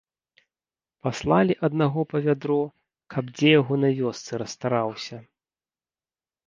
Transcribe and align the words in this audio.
Паслалі 1.07 1.57
аднаго 1.67 2.01
па 2.13 2.17
вядро, 2.29 2.57
каб 3.17 3.23
дзе 3.35 3.49
яго 3.59 3.73
на 3.87 3.93
вёсцы 4.01 4.31
расстараўся. 4.45 5.17